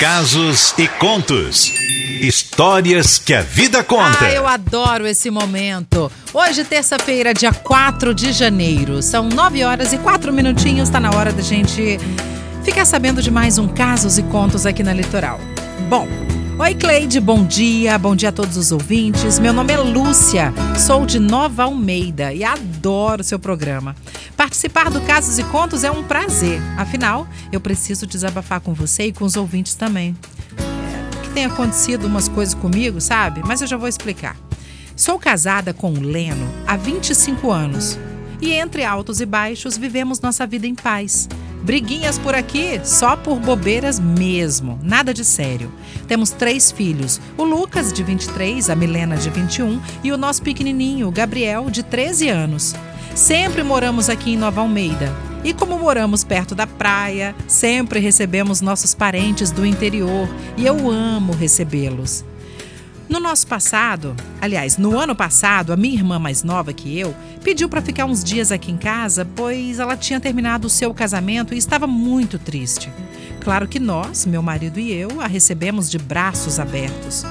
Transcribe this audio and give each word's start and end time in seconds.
Casos 0.00 0.72
e 0.78 0.88
contos. 0.88 1.70
Histórias 2.22 3.18
que 3.18 3.34
a 3.34 3.42
vida 3.42 3.84
conta. 3.84 4.24
Ah, 4.24 4.32
eu 4.32 4.46
adoro 4.46 5.06
esse 5.06 5.30
momento. 5.30 6.10
Hoje, 6.32 6.64
terça-feira, 6.64 7.34
dia 7.34 7.52
4 7.52 8.14
de 8.14 8.32
janeiro. 8.32 9.02
São 9.02 9.28
9 9.28 9.62
horas 9.62 9.92
e 9.92 9.98
4 9.98 10.32
minutinhos. 10.32 10.88
Está 10.88 10.98
na 10.98 11.10
hora 11.10 11.34
da 11.34 11.42
gente 11.42 11.98
ficar 12.64 12.86
sabendo 12.86 13.20
de 13.20 13.30
mais 13.30 13.58
um 13.58 13.68
Casos 13.68 14.16
e 14.16 14.22
Contos 14.22 14.64
aqui 14.64 14.82
na 14.82 14.94
Litoral. 14.94 15.38
Bom, 15.90 16.08
Oi, 16.60 16.74
Cleide, 16.74 17.18
bom 17.20 17.42
dia, 17.42 17.98
bom 17.98 18.14
dia 18.14 18.28
a 18.28 18.32
todos 18.32 18.58
os 18.58 18.70
ouvintes. 18.70 19.38
Meu 19.38 19.50
nome 19.50 19.72
é 19.72 19.78
Lúcia, 19.78 20.52
sou 20.78 21.06
de 21.06 21.18
Nova 21.18 21.62
Almeida 21.62 22.34
e 22.34 22.44
adoro 22.44 23.24
seu 23.24 23.38
programa. 23.38 23.96
Participar 24.36 24.90
do 24.90 25.00
Casos 25.00 25.38
e 25.38 25.44
Contos 25.44 25.84
é 25.84 25.90
um 25.90 26.02
prazer, 26.02 26.60
afinal, 26.76 27.26
eu 27.50 27.62
preciso 27.62 28.06
desabafar 28.06 28.60
com 28.60 28.74
você 28.74 29.04
e 29.04 29.12
com 29.12 29.24
os 29.24 29.36
ouvintes 29.36 29.74
também. 29.74 30.14
É, 30.58 31.22
que 31.22 31.30
tem 31.30 31.46
acontecido 31.46 32.06
umas 32.06 32.28
coisas 32.28 32.52
comigo, 32.52 33.00
sabe? 33.00 33.40
Mas 33.42 33.62
eu 33.62 33.66
já 33.66 33.78
vou 33.78 33.88
explicar. 33.88 34.36
Sou 34.94 35.18
casada 35.18 35.72
com 35.72 35.90
o 35.90 36.02
Leno 36.02 36.46
há 36.66 36.76
25 36.76 37.50
anos 37.50 37.98
e 38.38 38.52
entre 38.52 38.84
altos 38.84 39.22
e 39.22 39.24
baixos 39.24 39.78
vivemos 39.78 40.20
nossa 40.20 40.46
vida 40.46 40.66
em 40.66 40.74
paz. 40.74 41.26
Briguinhas 41.62 42.18
por 42.18 42.34
aqui 42.34 42.80
só 42.84 43.16
por 43.16 43.38
bobeiras 43.38 44.00
mesmo, 44.00 44.78
nada 44.82 45.12
de 45.12 45.24
sério. 45.24 45.70
Temos 46.08 46.30
três 46.30 46.72
filhos: 46.72 47.20
o 47.36 47.44
Lucas, 47.44 47.92
de 47.92 48.02
23, 48.02 48.70
a 48.70 48.74
Milena, 48.74 49.16
de 49.16 49.28
21 49.30 49.80
e 50.02 50.10
o 50.10 50.16
nosso 50.16 50.42
pequenininho, 50.42 51.08
o 51.08 51.12
Gabriel, 51.12 51.70
de 51.70 51.82
13 51.82 52.28
anos. 52.28 52.74
Sempre 53.14 53.62
moramos 53.62 54.08
aqui 54.08 54.32
em 54.32 54.36
Nova 54.36 54.60
Almeida. 54.60 55.12
E 55.42 55.54
como 55.54 55.78
moramos 55.78 56.22
perto 56.22 56.54
da 56.54 56.66
praia, 56.66 57.34
sempre 57.48 57.98
recebemos 57.98 58.60
nossos 58.60 58.94
parentes 58.94 59.50
do 59.50 59.64
interior 59.64 60.28
e 60.56 60.66
eu 60.66 60.90
amo 60.90 61.32
recebê-los. 61.32 62.24
No 63.10 63.18
nosso 63.18 63.44
passado, 63.44 64.14
aliás, 64.40 64.76
no 64.76 64.96
ano 64.96 65.16
passado, 65.16 65.72
a 65.72 65.76
minha 65.76 65.96
irmã 65.96 66.16
mais 66.20 66.44
nova 66.44 66.72
que 66.72 66.96
eu 66.96 67.12
pediu 67.42 67.68
para 67.68 67.82
ficar 67.82 68.04
uns 68.04 68.22
dias 68.22 68.52
aqui 68.52 68.70
em 68.70 68.76
casa, 68.76 69.26
pois 69.34 69.80
ela 69.80 69.96
tinha 69.96 70.20
terminado 70.20 70.68
o 70.68 70.70
seu 70.70 70.94
casamento 70.94 71.52
e 71.52 71.58
estava 71.58 71.88
muito 71.88 72.38
triste. 72.38 72.88
Claro 73.40 73.66
que 73.66 73.80
nós, 73.80 74.24
meu 74.26 74.40
marido 74.40 74.78
e 74.78 74.92
eu, 74.92 75.20
a 75.20 75.26
recebemos 75.26 75.90
de 75.90 75.98
braços 75.98 76.60
abertos. 76.60 77.24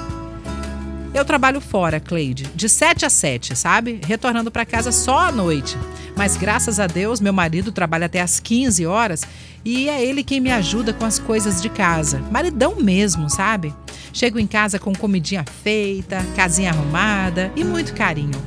Eu 1.14 1.23
trabalho 1.23 1.62
fora, 1.62 1.98
Cleide, 1.98 2.50
de 2.53 2.68
7 2.68 3.06
a 3.06 3.09
7, 3.09 3.56
sabe? 3.56 4.02
Retornando 4.06 4.52
para 4.52 4.66
casa 4.66 4.92
só 4.92 5.20
à 5.20 5.31
noite. 5.31 5.78
Mas 6.14 6.36
graças 6.36 6.78
a 6.78 6.88
Deus, 6.88 7.22
meu 7.22 7.31
marido 7.31 7.72
trabalha 7.72 8.08
até 8.08 8.20
às 8.20 8.38
15 8.38 8.86
horas 8.86 9.23
e 9.64 9.88
é 9.88 10.03
ele 10.03 10.25
quem 10.25 10.42
me 10.42 10.52
ajuda 10.52 10.92
com 10.92 11.06
as 11.06 11.20
coisas 11.20 11.62
de 11.62 11.70
casa. 11.70 12.22
Maridão 12.30 12.75
mesmo, 12.75 13.30
sabe? 13.30 13.73
Chego 14.12 14.40
em 14.40 14.48
casa 14.48 14.80
com 14.80 14.94
comidinha 14.94 15.46
feita, 15.64 16.26
casinha 16.36 16.72
arrumada 16.72 17.52
e 17.56 17.64
muito 17.64 17.94
carinho. 17.94 18.42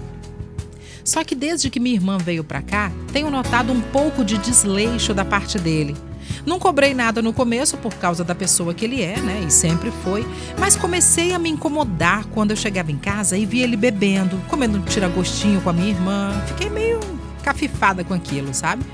Só 1.04 1.24
que 1.24 1.34
desde 1.34 1.68
que 1.70 1.80
minha 1.80 1.96
irmã 1.96 2.18
veio 2.18 2.44
para 2.44 2.62
cá, 2.62 2.92
tenho 3.12 3.30
notado 3.30 3.72
um 3.72 3.80
pouco 3.80 4.24
de 4.24 4.38
desleixo 4.38 5.12
da 5.12 5.24
parte 5.24 5.58
dele. 5.58 5.96
Não 6.46 6.58
cobrei 6.58 6.94
nada 6.94 7.22
no 7.22 7.32
começo 7.32 7.76
por 7.76 7.94
causa 7.94 8.24
da 8.24 8.34
pessoa 8.34 8.74
que 8.74 8.84
ele 8.84 9.02
é, 9.02 9.18
né? 9.18 9.44
E 9.46 9.50
sempre 9.50 9.92
foi. 10.02 10.26
Mas 10.58 10.76
comecei 10.76 11.32
a 11.32 11.38
me 11.38 11.50
incomodar 11.50 12.24
quando 12.26 12.50
eu 12.50 12.56
chegava 12.56 12.90
em 12.90 12.98
casa 12.98 13.36
e 13.36 13.46
via 13.46 13.64
ele 13.64 13.76
bebendo, 13.76 14.40
comendo 14.48 14.78
um 14.78 14.82
tiragostinho 14.82 15.60
com 15.60 15.70
a 15.70 15.72
minha 15.72 15.90
irmã. 15.90 16.32
Fiquei 16.46 16.68
meio 16.68 17.00
cafifada 17.42 18.04
com 18.04 18.14
aquilo, 18.14 18.54
sabe? 18.54 18.84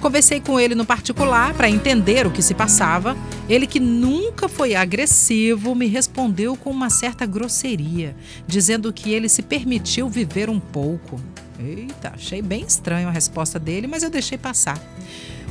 Conversei 0.00 0.40
com 0.40 0.58
ele 0.58 0.74
no 0.74 0.86
particular 0.86 1.52
para 1.52 1.68
entender 1.68 2.26
o 2.26 2.30
que 2.30 2.40
se 2.40 2.54
passava. 2.54 3.14
Ele, 3.48 3.66
que 3.66 3.78
nunca 3.78 4.48
foi 4.48 4.74
agressivo, 4.74 5.74
me 5.74 5.86
respondeu 5.86 6.56
com 6.56 6.70
uma 6.70 6.88
certa 6.88 7.26
grosseria, 7.26 8.16
dizendo 8.46 8.92
que 8.92 9.12
ele 9.12 9.28
se 9.28 9.42
permitiu 9.42 10.08
viver 10.08 10.48
um 10.48 10.58
pouco. 10.58 11.20
Eita, 11.58 12.12
achei 12.14 12.40
bem 12.40 12.64
estranho 12.66 13.08
a 13.08 13.10
resposta 13.10 13.58
dele, 13.58 13.86
mas 13.86 14.02
eu 14.02 14.08
deixei 14.08 14.38
passar. 14.38 14.82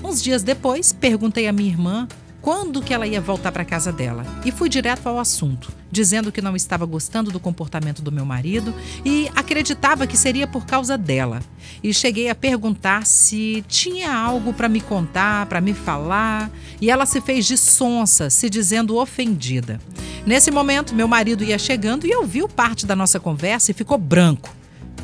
Uns 0.04 0.22
dias 0.22 0.42
depois, 0.42 0.92
perguntei 0.92 1.48
à 1.48 1.52
minha 1.52 1.70
irmã 1.70 2.08
quando 2.42 2.82
que 2.82 2.94
ela 2.94 3.06
ia 3.06 3.20
voltar 3.20 3.52
para 3.52 3.66
casa 3.66 3.92
dela 3.92 4.26
e 4.46 4.52
fui 4.52 4.70
direto 4.70 5.08
ao 5.08 5.20
assunto, 5.20 5.72
dizendo 5.92 6.32
que 6.32 6.42
não 6.42 6.56
estava 6.56 6.86
gostando 6.86 7.32
do 7.32 7.40
comportamento 7.40 8.02
do 8.02 8.12
meu 8.12 8.26
marido 8.26 8.74
e 9.04 9.30
acreditava 9.36 10.08
que 10.08 10.16
seria 10.16 10.48
por 10.48 10.66
causa 10.66 10.98
dela. 10.98 11.42
E 11.84 11.94
cheguei 11.94 12.30
a 12.30 12.36
perguntar 12.36 13.06
se 13.06 13.64
tinha 13.68 14.14
algo 14.14 14.54
para 14.54 14.70
me 14.70 14.80
contar, 14.80 15.46
para 15.48 15.60
me 15.60 15.74
falar, 15.74 16.50
e 16.80 16.90
ela 16.90 17.06
se 17.06 17.20
fez 17.20 17.46
de 17.46 17.58
sonsa, 17.58 18.30
se 18.30 18.50
dizendo 18.50 18.98
ofendida. 18.98 19.80
Nesse 20.26 20.50
momento, 20.50 20.96
meu 20.96 21.08
marido 21.08 21.44
ia 21.44 21.60
chegando 21.60 22.08
e 22.08 22.16
ouviu 22.16 22.48
parte 22.48 22.86
da 22.86 22.96
nossa 22.96 23.20
conversa 23.20 23.72
e 23.72 23.74
ficou 23.74 23.98
branco. 23.98 24.56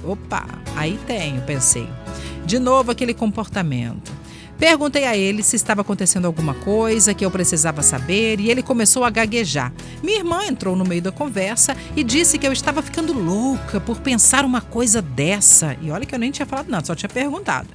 Opa, 0.04 0.46
aí 0.76 1.00
tenho, 1.06 1.42
pensei. 1.42 1.90
De 2.46 2.60
novo 2.60 2.92
aquele 2.92 3.14
comportamento. 3.14 4.15
Perguntei 4.58 5.06
a 5.06 5.18
ele 5.18 5.44
se 5.44 5.56
estava 5.56 5.82
acontecendo 5.82 6.26
alguma 6.26 6.54
coisa 6.54 7.14
que 7.14 7.26
eu 7.26 7.32
precisava 7.32 7.82
saber 7.82 8.40
e 8.40 8.50
ele 8.50 8.64
começou 8.64 9.04
a 9.04 9.10
gaguejar. 9.10 9.74
Minha 10.02 10.20
irmã 10.20 10.46
entrou 10.46 10.76
no 10.76 10.86
meio 10.86 11.02
da 11.02 11.12
conversa 11.12 11.76
e 11.96 12.04
disse 12.04 12.38
que 12.38 12.48
eu 12.48 12.54
estava 12.54 12.82
ficando 12.82 13.12
louca 13.12 13.82
por 13.82 14.00
pensar 14.00 14.46
uma 14.46 14.62
coisa 14.62 15.02
dessa. 15.02 15.76
E 15.82 15.92
olha 15.92 16.06
que 16.06 16.16
eu 16.16 16.20
nem 16.20 16.32
tinha 16.32 16.46
falado 16.46 16.70
nada, 16.70 16.86
só 16.86 16.96
tinha 16.96 17.10
perguntado. 17.10 17.68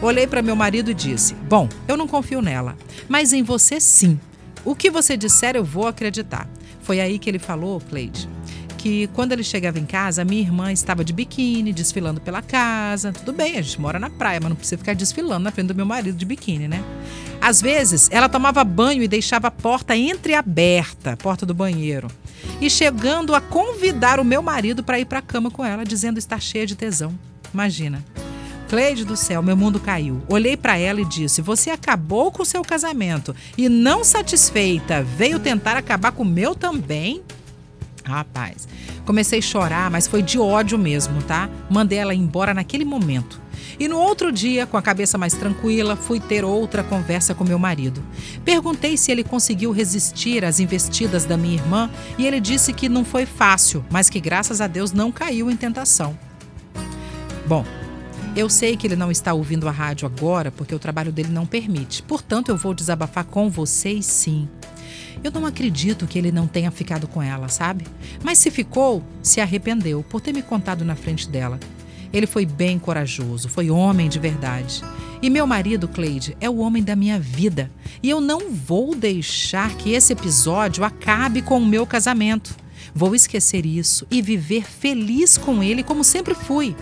Olhei 0.00 0.26
para 0.26 0.40
meu 0.40 0.54
marido 0.54 0.90
e 0.90 0.94
disse: 0.94 1.34
Bom, 1.34 1.68
eu 1.88 1.96
não 1.96 2.06
confio 2.06 2.40
nela, 2.40 2.76
mas 3.08 3.32
em 3.32 3.42
você 3.42 3.80
sim. 3.80 4.18
O 4.64 4.76
que 4.76 4.90
você 4.90 5.16
disser 5.16 5.56
eu 5.56 5.64
vou 5.64 5.88
acreditar. 5.88 6.48
Foi 6.82 7.00
aí 7.00 7.18
que 7.18 7.28
ele 7.28 7.38
falou, 7.38 7.80
Cleide 7.80 8.28
que 8.80 9.08
quando 9.08 9.32
ele 9.32 9.44
chegava 9.44 9.78
em 9.78 9.84
casa, 9.84 10.24
minha 10.24 10.40
irmã 10.40 10.72
estava 10.72 11.04
de 11.04 11.12
biquíni, 11.12 11.70
desfilando 11.70 12.18
pela 12.18 12.40
casa. 12.40 13.12
Tudo 13.12 13.30
bem, 13.30 13.58
a 13.58 13.62
gente 13.62 13.78
mora 13.78 13.98
na 13.98 14.08
praia, 14.08 14.40
mas 14.40 14.48
não 14.48 14.56
precisa 14.56 14.78
ficar 14.78 14.94
desfilando 14.94 15.44
na 15.44 15.50
frente 15.50 15.66
do 15.66 15.74
meu 15.74 15.84
marido 15.84 16.16
de 16.16 16.24
biquíni, 16.24 16.66
né? 16.66 16.82
Às 17.42 17.60
vezes, 17.60 18.08
ela 18.10 18.26
tomava 18.26 18.64
banho 18.64 19.02
e 19.02 19.08
deixava 19.08 19.48
a 19.48 19.50
porta 19.50 19.94
entreaberta, 19.94 21.12
a 21.12 21.16
porta 21.16 21.44
do 21.44 21.52
banheiro. 21.52 22.08
E 22.58 22.70
chegando 22.70 23.34
a 23.34 23.40
convidar 23.40 24.18
o 24.18 24.24
meu 24.24 24.40
marido 24.40 24.82
para 24.82 24.98
ir 24.98 25.04
para 25.04 25.18
a 25.18 25.22
cama 25.22 25.50
com 25.50 25.62
ela, 25.62 25.84
dizendo 25.84 26.18
estar 26.18 26.40
cheia 26.40 26.66
de 26.66 26.74
tesão. 26.74 27.12
Imagina. 27.52 28.02
Cleide 28.70 29.04
do 29.04 29.16
céu, 29.16 29.42
meu 29.42 29.56
mundo 29.58 29.78
caiu. 29.78 30.22
Olhei 30.26 30.56
para 30.56 30.78
ela 30.78 31.02
e 31.02 31.04
disse: 31.04 31.42
Você 31.42 31.68
acabou 31.68 32.30
com 32.30 32.44
o 32.44 32.46
seu 32.46 32.62
casamento 32.62 33.36
e, 33.58 33.68
não 33.68 34.04
satisfeita, 34.04 35.02
veio 35.02 35.38
tentar 35.38 35.76
acabar 35.76 36.12
com 36.12 36.22
o 36.22 36.26
meu 36.26 36.54
também? 36.54 37.20
Rapaz, 38.04 38.66
comecei 39.04 39.38
a 39.38 39.42
chorar, 39.42 39.90
mas 39.90 40.06
foi 40.06 40.22
de 40.22 40.38
ódio 40.38 40.78
mesmo, 40.78 41.22
tá? 41.22 41.48
Mandei 41.68 41.98
ela 41.98 42.14
embora 42.14 42.54
naquele 42.54 42.84
momento. 42.84 43.40
E 43.78 43.88
no 43.88 43.98
outro 43.98 44.32
dia, 44.32 44.66
com 44.66 44.76
a 44.76 44.82
cabeça 44.82 45.16
mais 45.16 45.34
tranquila, 45.34 45.96
fui 45.96 46.20
ter 46.20 46.44
outra 46.44 46.82
conversa 46.82 47.34
com 47.34 47.44
meu 47.44 47.58
marido. 47.58 48.02
Perguntei 48.44 48.96
se 48.96 49.10
ele 49.10 49.24
conseguiu 49.24 49.70
resistir 49.70 50.44
às 50.44 50.60
investidas 50.60 51.24
da 51.24 51.36
minha 51.36 51.54
irmã 51.54 51.90
e 52.18 52.26
ele 52.26 52.40
disse 52.40 52.72
que 52.72 52.88
não 52.88 53.04
foi 53.04 53.26
fácil, 53.26 53.84
mas 53.90 54.10
que 54.10 54.20
graças 54.20 54.60
a 54.60 54.66
Deus 54.66 54.92
não 54.92 55.10
caiu 55.10 55.50
em 55.50 55.56
tentação. 55.56 56.18
Bom, 57.46 57.64
eu 58.36 58.48
sei 58.48 58.76
que 58.76 58.86
ele 58.86 58.96
não 58.96 59.10
está 59.10 59.32
ouvindo 59.32 59.68
a 59.68 59.72
rádio 59.72 60.06
agora 60.06 60.50
porque 60.50 60.74
o 60.74 60.78
trabalho 60.78 61.10
dele 61.10 61.30
não 61.30 61.46
permite. 61.46 62.02
Portanto, 62.02 62.50
eu 62.50 62.56
vou 62.56 62.74
desabafar 62.74 63.24
com 63.24 63.50
vocês 63.50 64.06
sim. 64.06 64.48
Eu 65.22 65.30
não 65.30 65.44
acredito 65.44 66.06
que 66.06 66.18
ele 66.18 66.32
não 66.32 66.46
tenha 66.46 66.70
ficado 66.70 67.06
com 67.06 67.22
ela, 67.22 67.48
sabe? 67.48 67.86
Mas 68.22 68.38
se 68.38 68.50
ficou, 68.50 69.02
se 69.22 69.40
arrependeu 69.40 70.02
por 70.02 70.20
ter 70.20 70.32
me 70.32 70.42
contado 70.42 70.84
na 70.84 70.96
frente 70.96 71.28
dela. 71.28 71.60
Ele 72.12 72.26
foi 72.26 72.46
bem 72.46 72.78
corajoso, 72.78 73.48
foi 73.48 73.70
homem 73.70 74.08
de 74.08 74.18
verdade. 74.18 74.82
E 75.22 75.28
meu 75.28 75.46
marido, 75.46 75.86
Cleide, 75.86 76.36
é 76.40 76.48
o 76.48 76.56
homem 76.56 76.82
da 76.82 76.96
minha 76.96 77.20
vida. 77.20 77.70
E 78.02 78.08
eu 78.08 78.20
não 78.20 78.50
vou 78.50 78.94
deixar 78.94 79.76
que 79.76 79.92
esse 79.92 80.12
episódio 80.12 80.82
acabe 80.82 81.42
com 81.42 81.58
o 81.58 81.66
meu 81.66 81.86
casamento. 81.86 82.56
Vou 82.94 83.14
esquecer 83.14 83.66
isso 83.66 84.06
e 84.10 84.22
viver 84.22 84.64
feliz 84.64 85.36
com 85.36 85.62
ele 85.62 85.82
como 85.82 86.02
sempre 86.02 86.34
fui. 86.34 86.74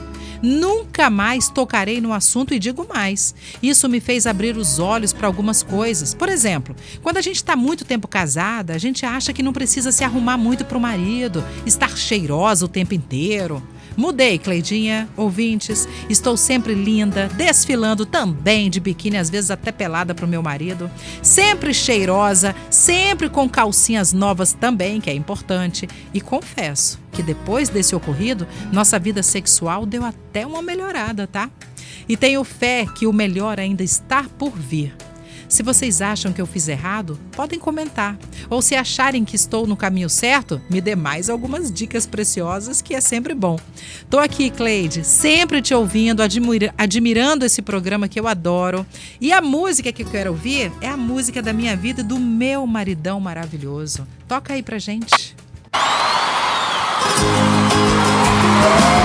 Nunca 0.43 1.11
mais 1.11 1.49
tocarei 1.49 2.01
no 2.01 2.13
assunto 2.13 2.55
e 2.55 2.59
digo 2.59 2.87
mais. 2.89 3.35
Isso 3.63 3.89
me 3.89 4.01
fez 4.01 4.27
abrir 4.27 4.57
os 4.57 4.79
olhos 4.79 5.13
para 5.13 5.27
algumas 5.27 5.63
coisas. 5.63 6.15
Por 6.15 6.29
exemplo, 6.29 6.75
quando 7.03 7.17
a 7.17 7.23
gente 7.23 7.37
está 7.37 7.57
muito 7.57 7.85
tempo 7.85 8.07
casada, 8.07 8.75
a 8.75 8.79
gente 8.79 9.05
acha 9.05 9.33
que 9.33 9.43
não 9.43 9.53
precisa 9.53 9.93
se 9.93 10.05
arrumar 10.05 10.37
muito 10.37 10.65
para 10.65 10.79
o 10.79 10.81
marido, 10.81 11.45
estar 11.67 11.97
cheirosa 11.97 12.65
o 12.65 12.69
tempo 12.69 12.95
inteiro. 12.95 13.63
Mudei, 13.99 14.39
Cleidinha, 14.39 15.09
ouvintes. 15.17 15.89
Estou 16.09 16.37
sempre 16.37 16.73
linda, 16.73 17.27
desfilando 17.35 18.07
também 18.07 18.71
de 18.71 18.79
biquíni, 18.79 19.17
às 19.17 19.29
vezes 19.29 19.51
até 19.51 19.73
pelada 19.73 20.15
para 20.15 20.25
o 20.25 20.29
meu 20.29 20.41
marido. 20.41 20.89
Sempre 21.21 21.75
cheirosa, 21.75 22.55
sempre 22.71 23.29
com 23.29 23.49
calcinhas 23.49 24.13
novas 24.13 24.53
também, 24.53 25.01
que 25.01 25.11
é 25.11 25.15
importante. 25.15 25.89
E 26.15 26.21
confesso 26.21 27.01
que 27.11 27.25
depois 27.25 27.71
desse 27.71 27.97
ocorrido, 27.97 28.47
nossa 28.73 29.01
vida 29.01 29.21
sexual 29.21 29.85
deu 29.85 30.05
até 30.05 30.47
uma 30.47 30.63
melhorada, 30.63 31.27
tá? 31.27 31.51
E 32.09 32.17
tenho 32.17 32.45
fé 32.45 32.87
que 32.95 33.05
o 33.05 33.13
melhor 33.13 33.59
ainda 33.59 33.83
está 33.83 34.23
por 34.39 34.57
vir. 34.57 34.95
Se 35.49 35.63
vocês 35.63 36.03
acham 36.03 36.33
que 36.33 36.41
eu 36.41 36.47
fiz 36.47 36.69
errado, 36.69 37.19
podem 37.33 37.59
comentar. 37.59 38.19
Ou 38.51 38.61
se 38.61 38.75
acharem 38.75 39.25
que 39.25 39.35
estou 39.35 39.67
no 39.67 39.77
caminho 39.77 40.09
certo, 40.09 40.61
me 40.69 40.81
dê 40.81 40.95
mais 40.95 41.31
algumas 41.31 41.73
dicas 41.73 42.07
preciosas, 42.07 42.83
que 42.83 42.95
é 42.95 43.01
sempre 43.01 43.35
bom. 43.35 43.59
Tô 44.11 44.19
aqui, 44.19 44.51
Cleide, 44.51 45.05
sempre 45.05 45.63
te 45.63 45.75
ouvindo, 45.75 46.23
admira 46.23 46.75
admirando 46.77 47.45
esse 47.45 47.63
programa 47.63 48.09
que 48.09 48.21
eu 48.21 48.29
adoro. 48.29 48.87
E 49.21 49.33
a 49.33 49.41
música 49.41 49.93
que 49.93 50.03
eu 50.03 50.11
quero 50.11 50.31
ouvir 50.31 50.71
é 50.81 50.89
a 50.89 50.97
música 50.97 51.41
da 51.41 51.53
minha 51.53 51.77
vida 51.77 52.03
do 52.03 52.19
meu 52.19 52.67
maridão 52.67 53.19
maravilhoso. 53.19 54.07
Toca 54.27 54.53
aí 54.53 54.63
pra 54.63 54.79
gente. 54.79 55.35
Nosso 58.69 58.98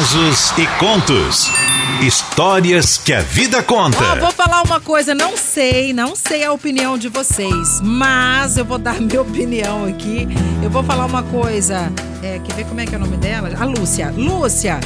Casos 0.00 0.52
e 0.56 0.66
contos. 0.78 1.50
Histórias 2.00 2.96
que 2.96 3.12
a 3.12 3.20
vida 3.20 3.62
conta. 3.62 3.98
Ó, 4.02 4.16
vou 4.16 4.32
falar 4.32 4.62
uma 4.62 4.80
coisa, 4.80 5.14
não 5.14 5.36
sei, 5.36 5.92
não 5.92 6.16
sei 6.16 6.42
a 6.42 6.50
opinião 6.52 6.96
de 6.96 7.10
vocês, 7.10 7.82
mas 7.82 8.56
eu 8.56 8.64
vou 8.64 8.78
dar 8.78 8.94
minha 9.02 9.20
opinião 9.20 9.84
aqui. 9.84 10.26
Eu 10.62 10.70
vou 10.70 10.82
falar 10.82 11.04
uma 11.04 11.22
coisa. 11.24 11.92
É, 12.22 12.38
quer 12.38 12.54
ver 12.54 12.64
como 12.64 12.80
é 12.80 12.86
que 12.86 12.94
é 12.94 12.96
o 12.96 13.00
nome 13.00 13.18
dela? 13.18 13.50
A 13.60 13.66
Lúcia. 13.66 14.10
Lúcia, 14.16 14.80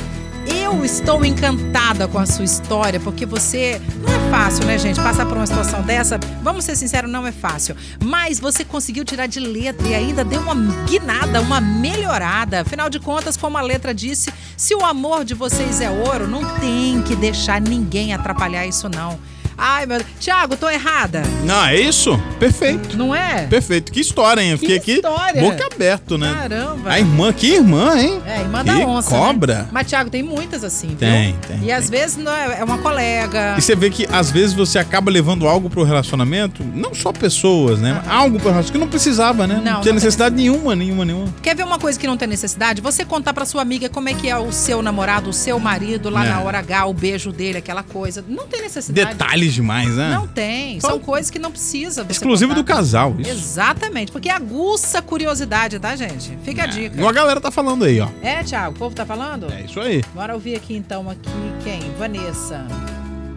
eu 0.47 0.85
estou 0.85 1.25
encantada 1.25 2.07
com 2.09 2.19
a 2.19 2.27
sua 2.27 2.45
história, 2.45 3.01
porque 3.01 3.25
você. 3.25 3.81
Não 4.03 4.13
é 4.13 4.31
fácil, 4.31 4.65
né, 4.67 4.79
gente? 4.79 5.01
Passar 5.01 5.27
por 5.27 5.37
uma 5.37 5.47
situação 5.47 5.83
dessa, 5.83 6.19
vamos 6.43 6.65
ser 6.65 6.77
sinceros, 6.77 7.11
não 7.11 7.27
é 7.27 7.33
fácil. 7.33 7.77
Mas 8.03 8.39
você 8.39 8.65
conseguiu 8.65 9.05
tirar 9.05 9.27
de 9.27 9.41
letra 9.41 9.87
e 9.87 9.95
ainda 9.95 10.25
deu 10.25 10.41
uma 10.41 10.55
guinada, 10.85 11.41
uma 11.41 11.61
melhorada. 11.61 12.61
Afinal 12.61 12.91
de 12.91 13.01
contas, 13.01 13.37
como 13.37 13.57
a 13.57 13.63
letra 13.63 13.95
disse, 13.95 14.33
se 14.57 14.75
o 14.75 14.85
amor 14.85 15.25
de 15.25 15.35
vocês 15.35 15.81
é 15.81 15.91
ouro, 15.91 16.27
não 16.27 16.45
tem 16.59 17.03
que 17.03 17.17
deixar 17.17 17.61
ninguém 17.61 18.13
atrapalhar 18.13 18.67
isso, 18.67 18.89
não. 18.89 19.19
Ai, 19.57 19.87
meu 19.87 19.99
Deus. 19.99 20.11
Tiago, 20.21 20.57
tô 20.57 20.69
errada. 20.69 21.23
Não, 21.45 21.65
é 21.67 21.81
isso? 21.81 22.19
Perfeito. 22.39 22.97
Não 22.97 23.15
é? 23.15 23.47
Perfeito. 23.47 23.93
Que 23.93 24.01
história, 24.01 24.41
hein? 24.43 24.51
Eu 24.51 24.59
Que 24.59 24.67
fiquei 24.67 24.77
aqui 24.79 24.93
história. 24.95 25.41
boca 25.43 25.69
aberto, 25.73 26.19
né? 26.19 26.35
Caramba. 26.35 26.91
A 26.91 26.99
irmã, 26.99 27.33
que 27.33 27.55
irmã, 27.55 27.97
hein? 27.99 28.21
É, 28.27 28.41
irmã 28.41 28.65
da 28.65 28.75
que 28.77 28.85
onça. 28.85 29.11
cobra. 29.11 29.55
Né? 29.63 29.69
Mas, 29.73 29.87
Tiago, 29.87 30.11
tem 30.11 30.23
muitas 30.23 30.65
assim, 30.65 30.89
viu? 30.89 30.97
Tem, 30.99 31.37
tem, 31.47 31.57
E 31.57 31.61
tem. 31.61 31.73
às 31.73 31.89
vezes 31.89 32.17
não 32.17 32.33
é, 32.33 32.61
é 32.61 32.65
uma 32.65 32.79
colega. 32.79 33.55
E 33.59 33.63
você 33.63 33.75
vê 33.77 33.91
que 33.91 34.07
às 34.11 34.31
vezes 34.31 34.53
você 34.55 34.79
acaba 34.79 35.11
levando 35.11 35.47
algo 35.47 35.69
pro 35.71 35.83
relacionamento, 35.85 36.65
não 36.75 36.95
só 36.95 37.13
pessoas, 37.13 37.81
né? 37.81 38.03
Algo 38.09 38.39
pro 38.39 38.49
relacionamento 38.51 38.73
que 38.73 38.79
não 38.79 38.89
precisava, 38.89 39.47
né? 39.47 39.55
Não, 39.57 39.63
Não, 39.63 39.73
não 39.75 39.81
tinha 39.81 39.85
tem 39.85 39.95
necessidade 39.95 40.35
nenhuma, 40.35 40.75
nenhuma, 40.75 41.05
nenhuma. 41.05 41.33
Quer 41.43 41.55
ver 41.55 41.65
uma 41.65 41.79
coisa 41.79 41.99
que 41.99 42.07
não 42.07 42.17
tem 42.17 42.29
necessidade? 42.29 42.81
Você 42.81 43.05
contar 43.05 43.33
pra 43.33 43.45
sua 43.45 43.63
amiga 43.63 43.89
como 43.89 44.09
é 44.09 44.15
que 44.15 44.29
é 44.29 44.37
o 44.37 44.51
seu 44.53 44.83
namorado, 44.83 45.31
o 45.31 45.33
seu 45.33 45.59
marido, 45.59 46.09
lá 46.11 46.25
É. 46.25 46.29
na 46.31 46.41
hora 46.41 46.59
H, 46.59 46.87
o 46.87 46.93
beijo 46.95 47.31
dele, 47.33 47.59
aquela 47.59 47.83
coisa. 47.83 48.25
Não 48.29 48.47
tem 48.47 48.63
necessidade. 48.63 49.09
Detalhes 49.11 49.44
demais, 49.53 49.97
né? 49.97 50.15
Não 50.15 50.27
tem. 50.27 50.81
São 50.81 50.99
coisas 50.99 51.31
que 51.31 51.39
não 51.39 51.51
precisa. 51.51 52.05
você 52.05 52.13
Exclusivo 52.13 52.55
do 52.55 52.63
contar. 52.63 52.77
casal, 52.77 53.15
isso. 53.19 53.31
Exatamente, 53.31 54.11
porque 54.13 54.29
aguça 54.31 54.99
a 54.99 55.03
curiosidade, 55.03 55.79
tá, 55.79 55.95
gente? 55.97 56.39
Fica 56.45 56.63
a 56.65 56.67
dica. 56.67 56.97
Igual 56.97 57.11
a 57.11 57.13
galera 57.13 57.41
tá 57.41 57.51
falando 57.51 57.85
aí, 57.85 58.01
ó. 58.01 58.09
É, 58.23 58.43
Thiago, 58.43 58.75
o 58.75 58.79
povo 58.79 58.95
tá 58.95 59.05
falando? 59.05 59.53
É 59.53 59.63
isso 59.63 59.81
aí. 59.81 60.03
Bora 60.15 60.33
ouvir 60.35 60.57
aqui 60.57 60.75
então 60.77 61.11
aqui 61.11 61.29
quem? 61.63 61.81
Vanessa. 61.99 62.65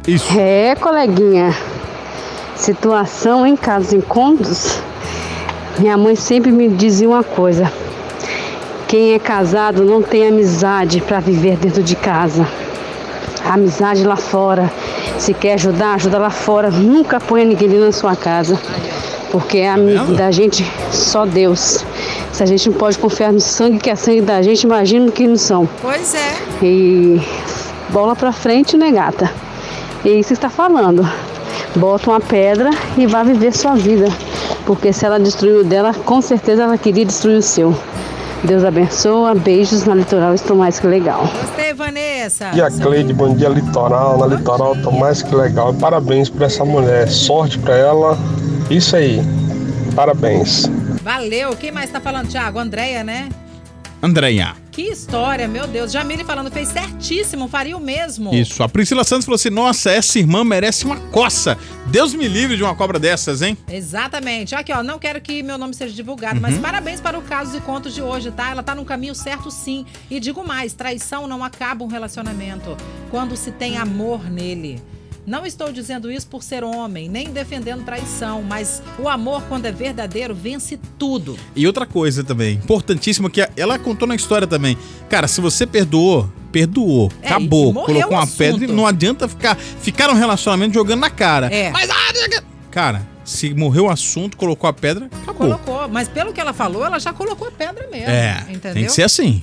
Isso. 0.07 0.37
É, 0.39 0.75
coleguinha. 0.75 1.53
Situação 2.55 3.45
em 3.45 3.55
casos 3.55 3.93
encontros. 3.93 4.79
Minha 5.79 5.97
mãe 5.97 6.15
sempre 6.15 6.51
me 6.51 6.69
dizia 6.69 7.07
uma 7.07 7.23
coisa. 7.23 7.71
Quem 8.87 9.13
é 9.13 9.19
casado 9.19 9.83
não 9.83 10.01
tem 10.01 10.27
amizade 10.27 11.01
para 11.01 11.19
viver 11.19 11.57
dentro 11.57 11.83
de 11.83 11.95
casa. 11.95 12.47
Amizade 13.45 14.03
lá 14.03 14.15
fora. 14.15 14.71
Se 15.17 15.33
quer 15.33 15.53
ajudar, 15.53 15.95
ajuda 15.95 16.17
lá 16.17 16.29
fora. 16.29 16.69
Nunca 16.69 17.19
ponha 17.19 17.45
ninguém 17.45 17.79
da 17.79 17.91
sua 17.91 18.15
casa. 18.15 18.59
Porque 19.31 19.59
é 19.59 19.69
amigo 19.69 20.05
vendo? 20.05 20.17
da 20.17 20.31
gente 20.31 20.65
só 20.91 21.25
Deus. 21.25 21.85
Se 22.31 22.43
a 22.43 22.45
gente 22.45 22.69
não 22.69 22.77
pode 22.77 22.97
confiar 22.97 23.33
no 23.33 23.39
sangue 23.39 23.79
que 23.79 23.89
é 23.89 23.95
sangue 23.95 24.21
da 24.21 24.41
gente, 24.41 24.63
imagina 24.63 25.11
que 25.11 25.27
não 25.27 25.37
são. 25.37 25.67
Pois 25.81 26.15
é. 26.15 26.35
E 26.63 27.21
bola 27.89 28.15
pra 28.15 28.31
frente, 28.31 28.77
né, 28.77 28.91
gata? 28.91 29.29
E 30.05 30.19
isso 30.19 30.33
está 30.33 30.49
falando. 30.49 31.07
Bota 31.75 32.09
uma 32.09 32.19
pedra 32.19 32.69
e 32.97 33.05
vá 33.05 33.23
viver 33.23 33.53
sua 33.53 33.75
vida. 33.75 34.07
Porque 34.65 34.93
se 34.93 35.05
ela 35.05 35.19
destruiu 35.19 35.61
o 35.61 35.63
dela, 35.63 35.93
com 35.93 36.21
certeza 36.21 36.63
ela 36.63 36.77
queria 36.77 37.05
destruir 37.05 37.37
o 37.37 37.41
seu. 37.41 37.75
Deus 38.43 38.63
abençoa, 38.63 39.33
beijos 39.35 39.85
na 39.85 39.95
litoral, 39.95 40.33
estou 40.33 40.55
mais 40.55 40.79
que 40.79 40.87
legal. 40.87 41.27
Gostei, 41.41 41.73
Vanessa. 41.73 42.51
E 42.53 42.61
a 42.61 42.69
Cleide, 42.69 43.11
bom 43.13 43.35
dia 43.35 43.49
Litoral. 43.49 44.17
Na 44.17 44.27
Litoral 44.27 44.75
tô 44.81 44.91
mais 44.91 45.21
que 45.21 45.35
legal. 45.35 45.73
Parabéns 45.73 46.29
pra 46.29 46.45
essa 46.45 46.63
mulher. 46.63 47.09
Sorte 47.09 47.57
pra 47.59 47.75
ela. 47.75 48.17
Isso 48.69 48.95
aí. 48.95 49.21
Parabéns. 49.95 50.69
Valeu. 51.03 51.55
Quem 51.55 51.71
mais 51.71 51.89
tá 51.89 51.99
falando, 51.99 52.27
Thiago? 52.27 52.59
Andréia, 52.59 53.03
né? 53.03 53.29
Andréia. 54.01 54.53
Que 54.77 54.83
história, 54.91 55.47
meu 55.47 55.65
Deus. 55.65 55.91
Jamile 55.91 56.23
falando, 56.23 56.51
fez 56.51 56.67
certíssimo, 56.67 57.47
faria 57.47 57.75
o 57.75 57.79
mesmo. 57.79 58.31
Isso. 58.31 58.61
A 58.61 58.69
Priscila 58.69 59.03
Santos 59.03 59.25
falou 59.25 59.33
assim: 59.33 59.49
nossa, 59.49 59.89
essa 59.89 60.19
irmã 60.19 60.43
merece 60.43 60.85
uma 60.85 60.97
coça. 61.09 61.57
Deus 61.87 62.13
me 62.13 62.27
livre 62.27 62.55
de 62.55 62.61
uma 62.61 62.75
cobra 62.75 62.99
dessas, 62.99 63.41
hein? 63.41 63.57
Exatamente. 63.67 64.53
Aqui, 64.53 64.71
ó, 64.71 64.83
não 64.83 64.99
quero 64.99 65.19
que 65.19 65.41
meu 65.41 65.57
nome 65.57 65.73
seja 65.73 65.95
divulgado, 65.95 66.35
Uhum. 66.35 66.41
mas 66.43 66.59
parabéns 66.59 67.01
para 67.01 67.17
o 67.17 67.23
casos 67.23 67.55
e 67.55 67.59
contos 67.61 67.95
de 67.95 68.03
hoje, 68.03 68.29
tá? 68.29 68.51
Ela 68.51 68.61
tá 68.61 68.75
no 68.75 68.85
caminho 68.85 69.15
certo, 69.15 69.49
sim. 69.49 69.83
E 70.11 70.19
digo 70.19 70.45
mais, 70.45 70.73
traição 70.73 71.27
não 71.27 71.43
acaba 71.43 71.83
um 71.83 71.87
relacionamento 71.87 72.77
quando 73.09 73.35
se 73.35 73.49
tem 73.49 73.77
amor 73.77 74.29
nele. 74.29 74.79
Não 75.27 75.45
estou 75.45 75.73
dizendo 75.73 76.09
isso 76.09 76.25
por 76.25 76.41
ser 76.41 76.63
homem, 76.63 77.09
nem 77.09 77.27
defendendo 77.31 77.83
traição, 77.83 78.41
mas 78.41 78.81
o 78.97 79.09
amor, 79.09 79.43
quando 79.49 79.65
é 79.65 79.73
verdadeiro, 79.73 80.33
vence 80.33 80.79
tudo. 80.97 81.37
E 81.53 81.67
outra 81.67 81.85
coisa 81.85 82.23
também, 82.23 82.53
importantíssima, 82.53 83.29
que 83.29 83.45
ela 83.57 83.77
contou 83.77 84.07
na 84.07 84.15
história 84.15 84.47
também. 84.47 84.77
Cara, 85.09 85.27
se 85.27 85.41
você 85.41 85.67
perdoou, 85.67 86.31
perdoou. 86.49 87.11
É, 87.21 87.27
acabou. 87.27 87.73
Colocou 87.73 88.09
uma 88.09 88.23
assunto. 88.23 88.37
pedra 88.37 88.63
e 88.63 88.67
não 88.67 88.87
adianta 88.87 89.27
ficar, 89.27 89.57
ficar 89.57 90.09
um 90.09 90.13
relacionamento 90.13 90.73
jogando 90.73 91.01
na 91.01 91.09
cara. 91.09 91.47
É. 91.47 91.71
Mas, 91.71 91.89
ah, 91.89 92.41
cara, 92.71 93.05
se 93.25 93.53
morreu 93.53 93.83
o 93.85 93.89
assunto, 93.89 94.37
colocou 94.37 94.69
a 94.69 94.73
pedra, 94.73 95.09
acabou. 95.23 95.57
Colocou, 95.57 95.89
mas 95.89 96.07
pelo 96.07 96.31
que 96.31 96.39
ela 96.39 96.53
falou, 96.53 96.85
ela 96.85 96.99
já 96.99 97.11
colocou 97.11 97.49
a 97.49 97.51
pedra 97.51 97.85
mesmo. 97.91 98.09
É, 98.09 98.45
entendeu? 98.49 98.73
tem 98.73 98.85
que 98.85 98.91
ser 98.93 99.03
assim. 99.03 99.35